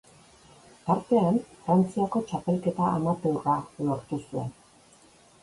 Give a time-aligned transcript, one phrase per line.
[0.85, 4.51] Tartean Frantziako txapelketa amateurra lortu zuen.